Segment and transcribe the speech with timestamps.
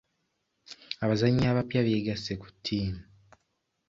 [1.03, 3.01] abazannyi abapya beegasse ku ttiimu.